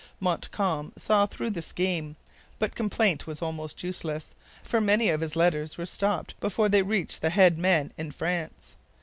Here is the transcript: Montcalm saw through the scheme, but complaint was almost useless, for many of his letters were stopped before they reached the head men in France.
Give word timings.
Montcalm 0.19 0.93
saw 0.97 1.27
through 1.27 1.51
the 1.51 1.61
scheme, 1.61 2.15
but 2.57 2.73
complaint 2.73 3.27
was 3.27 3.39
almost 3.39 3.83
useless, 3.83 4.33
for 4.63 4.81
many 4.81 5.09
of 5.09 5.21
his 5.21 5.35
letters 5.35 5.77
were 5.77 5.85
stopped 5.85 6.33
before 6.39 6.69
they 6.69 6.81
reached 6.81 7.21
the 7.21 7.29
head 7.29 7.59
men 7.59 7.93
in 7.99 8.09
France. 8.09 8.75